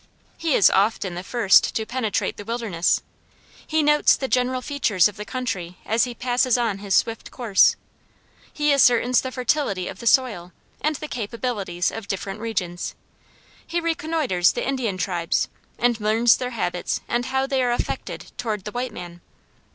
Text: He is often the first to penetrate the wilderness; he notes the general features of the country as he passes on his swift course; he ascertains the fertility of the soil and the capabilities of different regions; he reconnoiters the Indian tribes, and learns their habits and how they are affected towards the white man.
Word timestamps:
He 0.35 0.55
is 0.55 0.71
often 0.71 1.13
the 1.13 1.21
first 1.23 1.75
to 1.75 1.85
penetrate 1.85 2.35
the 2.37 2.43
wilderness; 2.43 3.03
he 3.67 3.83
notes 3.83 4.15
the 4.15 4.27
general 4.27 4.63
features 4.63 5.07
of 5.07 5.15
the 5.15 5.25
country 5.25 5.77
as 5.85 6.05
he 6.05 6.15
passes 6.15 6.57
on 6.57 6.79
his 6.79 6.95
swift 6.95 7.29
course; 7.29 7.75
he 8.51 8.73
ascertains 8.73 9.21
the 9.21 9.31
fertility 9.31 9.87
of 9.87 9.99
the 9.99 10.07
soil 10.07 10.53
and 10.81 10.95
the 10.95 11.07
capabilities 11.07 11.91
of 11.91 12.07
different 12.07 12.39
regions; 12.39 12.95
he 13.67 13.79
reconnoiters 13.79 14.53
the 14.55 14.67
Indian 14.67 14.97
tribes, 14.97 15.49
and 15.77 15.99
learns 15.99 16.35
their 16.37 16.49
habits 16.49 17.01
and 17.07 17.27
how 17.27 17.45
they 17.45 17.61
are 17.61 17.71
affected 17.71 18.31
towards 18.39 18.63
the 18.63 18.71
white 18.71 18.91
man. 18.91 19.21